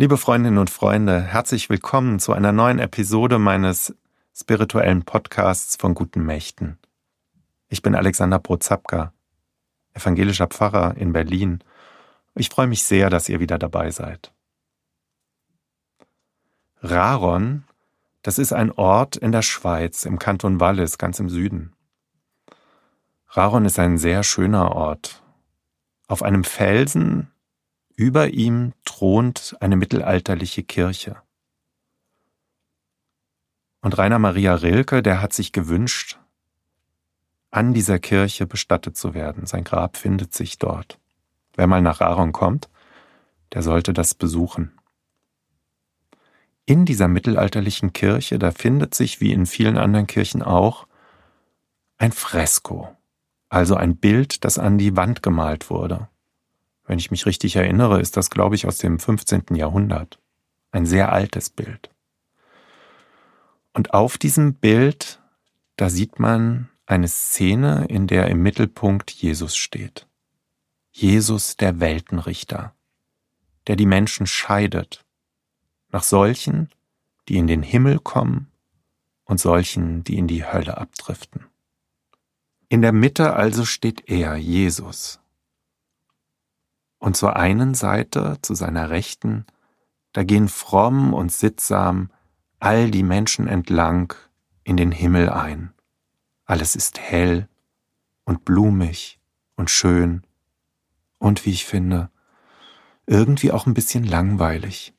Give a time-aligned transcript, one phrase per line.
[0.00, 3.94] Liebe Freundinnen und Freunde, herzlich willkommen zu einer neuen Episode meines
[4.34, 6.78] spirituellen Podcasts von guten Mächten.
[7.68, 9.12] Ich bin Alexander Prozapka,
[9.92, 11.62] evangelischer Pfarrer in Berlin.
[12.34, 14.32] Ich freue mich sehr, dass ihr wieder dabei seid.
[16.80, 17.64] Raron,
[18.22, 21.74] das ist ein Ort in der Schweiz, im Kanton Wallis, ganz im Süden.
[23.28, 25.22] Raron ist ein sehr schöner Ort.
[26.08, 27.30] Auf einem Felsen
[28.00, 31.16] über ihm thront eine mittelalterliche Kirche.
[33.82, 36.18] Und Rainer Maria Rilke, der hat sich gewünscht,
[37.50, 39.44] an dieser Kirche bestattet zu werden.
[39.44, 40.98] Sein Grab findet sich dort.
[41.56, 42.70] Wer mal nach Aaron kommt,
[43.52, 44.72] der sollte das besuchen.
[46.64, 50.86] In dieser mittelalterlichen Kirche, da findet sich, wie in vielen anderen Kirchen auch,
[51.98, 52.96] ein Fresko,
[53.50, 56.08] also ein Bild, das an die Wand gemalt wurde.
[56.90, 59.54] Wenn ich mich richtig erinnere, ist das, glaube ich, aus dem 15.
[59.54, 60.18] Jahrhundert.
[60.72, 61.88] Ein sehr altes Bild.
[63.72, 65.20] Und auf diesem Bild,
[65.76, 70.08] da sieht man eine Szene, in der im Mittelpunkt Jesus steht.
[70.90, 72.74] Jesus der Weltenrichter,
[73.68, 75.04] der die Menschen scheidet,
[75.90, 76.70] nach solchen,
[77.28, 78.50] die in den Himmel kommen
[79.26, 81.46] und solchen, die in die Hölle abdriften.
[82.68, 85.19] In der Mitte also steht er, Jesus,
[87.00, 89.46] und zur einen Seite, zu seiner Rechten,
[90.12, 92.10] da gehen fromm und sittsam
[92.60, 94.14] all die Menschen entlang
[94.62, 95.72] in den Himmel ein.
[96.44, 97.48] Alles ist hell
[98.24, 99.18] und blumig
[99.56, 100.22] und schön
[101.18, 102.10] und, wie ich finde,
[103.06, 104.94] irgendwie auch ein bisschen langweilig.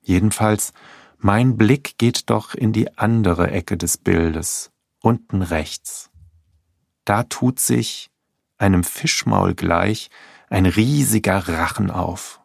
[0.00, 0.72] Jedenfalls,
[1.18, 6.10] mein Blick geht doch in die andere Ecke des Bildes, unten rechts.
[7.04, 8.10] Da tut sich,
[8.56, 10.10] einem Fischmaul gleich,
[10.50, 12.40] ein riesiger Rachen auf,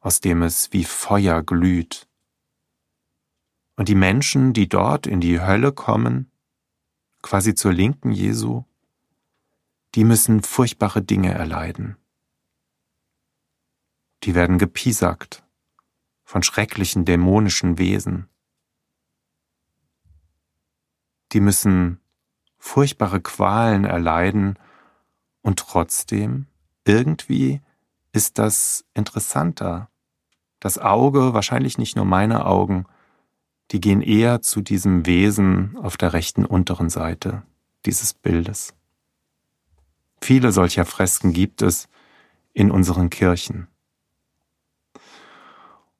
[0.00, 2.08] aus dem es wie Feuer glüht.
[3.76, 6.30] Und die Menschen, die dort in die Hölle kommen,
[7.22, 8.64] quasi zur Linken Jesu,
[9.94, 11.96] die müssen furchtbare Dinge erleiden.
[14.24, 15.44] Die werden gepiesackt
[16.24, 18.28] von schrecklichen dämonischen Wesen.
[21.32, 22.00] Die müssen
[22.58, 24.58] furchtbare Qualen erleiden
[25.42, 26.46] und trotzdem
[26.86, 27.60] irgendwie
[28.12, 29.90] ist das interessanter.
[30.60, 32.86] Das Auge, wahrscheinlich nicht nur meine Augen,
[33.72, 37.42] die gehen eher zu diesem Wesen auf der rechten unteren Seite
[37.84, 38.74] dieses Bildes.
[40.20, 41.88] Viele solcher Fresken gibt es
[42.52, 43.68] in unseren Kirchen.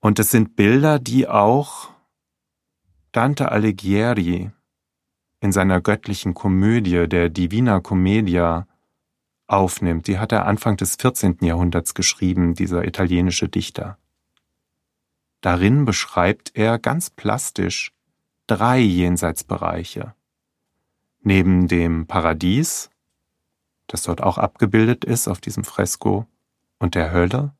[0.00, 1.90] Und es sind Bilder, die auch
[3.12, 4.50] Dante Alighieri
[5.40, 8.66] in seiner göttlichen Komödie, der Divina Commedia,
[9.46, 10.06] aufnimmt.
[10.06, 11.38] Die hat er Anfang des 14.
[11.42, 13.98] Jahrhunderts geschrieben, dieser italienische Dichter.
[15.40, 17.92] Darin beschreibt er ganz plastisch
[18.46, 20.14] drei Jenseitsbereiche.
[21.20, 22.90] Neben dem Paradies,
[23.86, 26.26] das dort auch abgebildet ist auf diesem Fresko,
[26.78, 27.54] und der Hölle,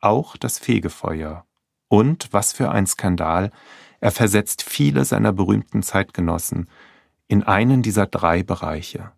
[0.00, 1.46] auch das Fegefeuer.
[1.88, 3.50] Und, was für ein Skandal,
[4.00, 6.68] er versetzt viele seiner berühmten Zeitgenossen
[7.28, 9.12] in einen dieser drei Bereiche.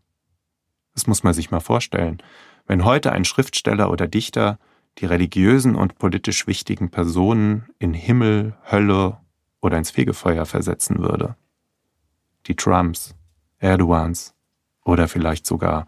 [0.95, 2.23] Das muss man sich mal vorstellen.
[2.67, 4.59] Wenn heute ein Schriftsteller oder Dichter
[4.99, 9.19] die religiösen und politisch wichtigen Personen in Himmel, Hölle
[9.61, 11.37] oder ins Fegefeuer versetzen würde.
[12.47, 13.15] Die Trumps,
[13.59, 14.34] Erdogans
[14.84, 15.87] oder vielleicht sogar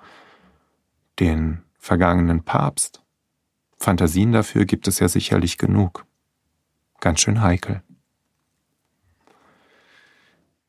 [1.19, 3.03] den vergangenen Papst.
[3.77, 6.07] Fantasien dafür gibt es ja sicherlich genug.
[7.01, 7.83] Ganz schön heikel.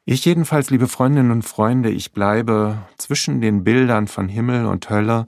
[0.06, 5.28] Ich jedenfalls, liebe Freundinnen und Freunde, ich bleibe zwischen den Bildern von Himmel und Hölle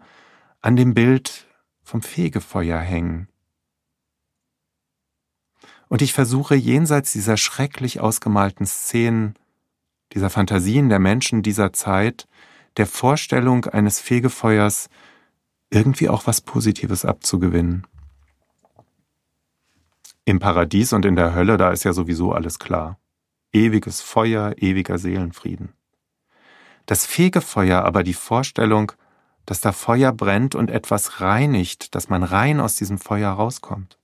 [0.62, 1.48] an dem Bild
[1.82, 3.30] vom Fegefeuer hängen.
[5.88, 9.36] Und ich versuche jenseits dieser schrecklich ausgemalten Szenen,
[10.12, 12.28] dieser Fantasien der Menschen dieser Zeit,
[12.76, 14.90] der Vorstellung eines Fegefeuers
[15.70, 17.88] irgendwie auch was Positives abzugewinnen.
[20.26, 23.00] Im Paradies und in der Hölle, da ist ja sowieso alles klar
[23.56, 25.74] ewiges Feuer, ewiger Seelenfrieden.
[26.86, 28.92] Das Fegefeuer aber die Vorstellung,
[29.46, 33.98] dass da Feuer brennt und etwas reinigt, dass man rein aus diesem Feuer rauskommt.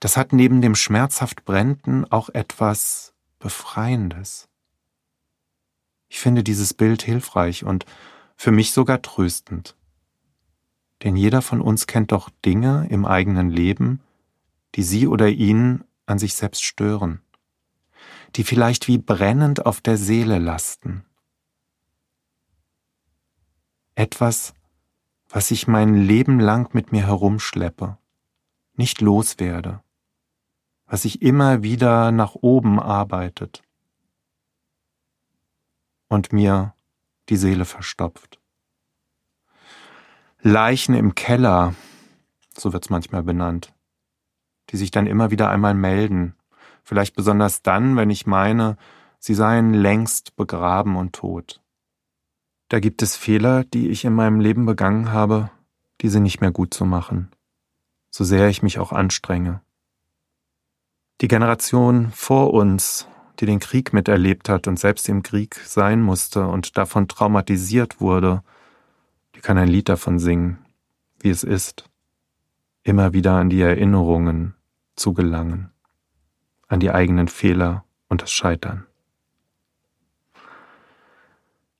[0.00, 4.48] Das hat neben dem schmerzhaft Brennten auch etwas Befreiendes.
[6.08, 7.86] Ich finde dieses Bild hilfreich und
[8.36, 9.76] für mich sogar tröstend.
[11.04, 14.00] Denn jeder von uns kennt doch Dinge im eigenen Leben,
[14.74, 17.22] die sie oder ihn an sich selbst stören
[18.36, 21.04] die vielleicht wie brennend auf der Seele lasten.
[23.94, 24.54] Etwas,
[25.28, 27.98] was ich mein Leben lang mit mir herumschleppe,
[28.74, 29.82] nicht loswerde,
[30.86, 33.62] was sich immer wieder nach oben arbeitet
[36.08, 36.74] und mir
[37.28, 38.40] die Seele verstopft.
[40.42, 41.74] Leichen im Keller,
[42.56, 43.74] so wird's manchmal benannt,
[44.70, 46.34] die sich dann immer wieder einmal melden,
[46.82, 48.76] vielleicht besonders dann, wenn ich meine,
[49.18, 51.60] sie seien längst begraben und tot.
[52.68, 55.50] Da gibt es Fehler, die ich in meinem Leben begangen habe,
[56.00, 57.30] diese nicht mehr gut zu machen,
[58.10, 59.60] so sehr ich mich auch anstrenge.
[61.20, 63.06] Die Generation vor uns,
[63.38, 68.42] die den Krieg miterlebt hat und selbst im Krieg sein musste und davon traumatisiert wurde,
[69.34, 70.58] die kann ein Lied davon singen,
[71.18, 71.84] wie es ist,
[72.82, 74.54] immer wieder an die Erinnerungen
[74.96, 75.70] zu gelangen,
[76.70, 78.86] an die eigenen Fehler und das Scheitern.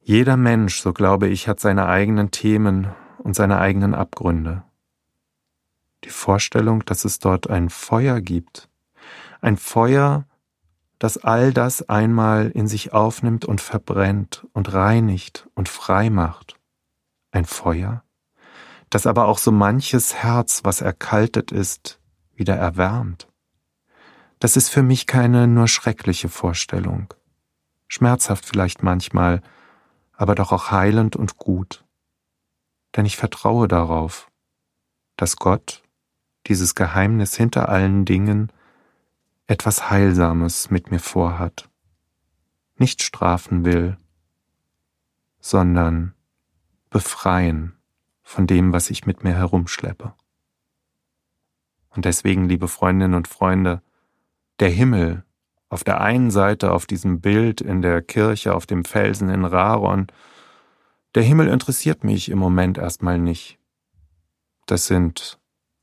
[0.02, 2.88] Jeder Mensch, so glaube ich, hat seine eigenen Themen
[3.19, 4.64] und seine eigenen Abgründe.
[6.04, 8.69] Die Vorstellung, dass es dort ein Feuer gibt,
[9.40, 10.26] ein Feuer,
[10.98, 16.56] das all das einmal in sich aufnimmt und verbrennt und reinigt und frei macht.
[17.31, 18.02] Ein Feuer,
[18.88, 22.00] das aber auch so manches Herz, was erkaltet ist,
[22.34, 23.30] wieder erwärmt.
[24.40, 27.12] Das ist für mich keine nur schreckliche Vorstellung,
[27.88, 29.42] schmerzhaft vielleicht manchmal,
[30.14, 31.84] aber doch auch heilend und gut.
[32.96, 34.31] Denn ich vertraue darauf,
[35.16, 35.82] dass Gott,
[36.46, 38.50] dieses Geheimnis hinter allen Dingen,
[39.46, 41.69] etwas Heilsames mit mir vorhat,
[42.76, 43.98] nicht strafen will,
[45.38, 46.14] sondern
[46.88, 47.76] befreien
[48.22, 50.14] von dem, was ich mit mir herumschleppe.
[51.90, 53.82] Und deswegen, liebe Freundinnen und Freunde,
[54.60, 55.24] der Himmel
[55.70, 60.08] auf der einen Seite auf diesem Bild in der Kirche auf dem Felsen in Raron,
[61.14, 63.58] der Himmel interessiert mich im Moment erstmal nicht.
[64.66, 65.38] Das sind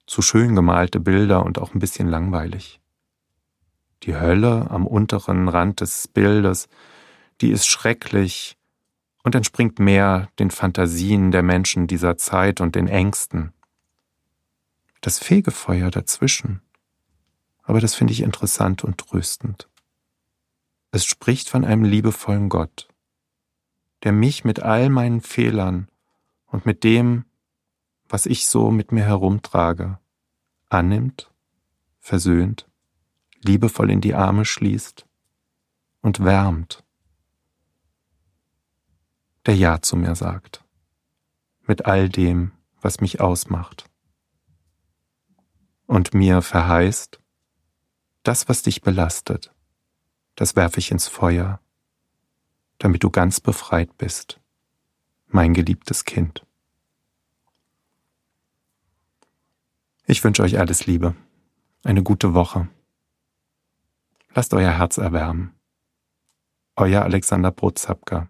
[0.06, 2.80] zu schön gemalte Bilder und auch ein bisschen langweilig.
[4.04, 6.70] Die Hölle am unteren Rand des Bildes,
[7.42, 8.58] die ist schrecklich
[9.24, 13.54] und entspringt mehr den Fantasien der Menschen dieser Zeit und den Ängsten.
[15.02, 16.62] Das Fegefeuer dazwischen,
[17.68, 19.70] aber das finde ich interessant und tröstend.
[20.92, 22.88] Es spricht von einem liebevollen Gott,
[24.04, 25.90] der mich mit all meinen Fehlern
[26.46, 27.26] und mit dem,
[28.08, 30.00] was ich so mit mir herumtrage,
[30.70, 31.30] annimmt,
[32.00, 32.70] versöhnt
[33.44, 35.06] liebevoll in die Arme schließt
[36.02, 36.86] und wärmt,
[39.46, 40.64] der Ja zu mir sagt,
[41.64, 43.90] mit all dem, was mich ausmacht,
[45.86, 47.20] und mir verheißt,
[48.28, 49.54] das, was dich belastet,
[50.36, 51.62] das werfe ich ins Feuer,
[52.78, 54.40] damit du ganz befreit bist,
[55.28, 56.46] mein geliebtes Kind.
[60.06, 61.16] Ich wünsche euch alles Liebe,
[61.84, 62.68] eine gute Woche.
[64.34, 65.54] Lasst euer Herz erwärmen.
[66.76, 68.26] Euer Alexander Brotzapka.